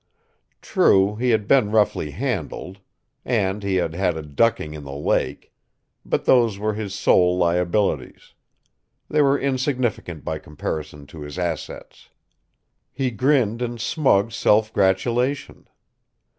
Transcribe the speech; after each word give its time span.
True, 0.63 1.15
he 1.17 1.29
had 1.29 1.47
been 1.47 1.69
roughly 1.69 2.09
handled. 2.09 2.79
And 3.23 3.61
he 3.61 3.75
had 3.75 3.93
had 3.93 4.17
a 4.17 4.23
ducking 4.23 4.73
in 4.73 4.83
the 4.83 4.91
lake. 4.95 5.53
But 6.03 6.25
those 6.25 6.57
were 6.57 6.73
his 6.73 6.95
sole 6.95 7.37
liabilities. 7.37 8.33
They 9.11 9.21
were 9.21 9.39
insignificant 9.39 10.25
by 10.25 10.39
comparison 10.39 11.05
to 11.05 11.21
his 11.21 11.37
assets. 11.37 12.09
He 12.91 13.11
grinned 13.11 13.61
in 13.61 13.77
smug 13.77 14.31
self 14.31 14.73
gratulation. 14.73 15.67